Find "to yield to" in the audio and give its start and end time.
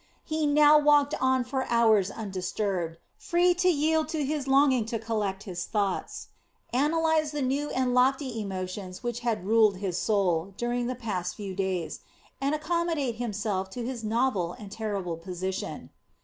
3.53-4.25